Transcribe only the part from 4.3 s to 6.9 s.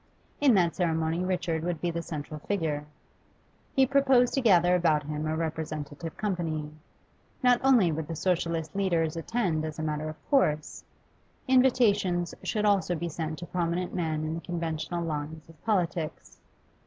to gather about him a representative company;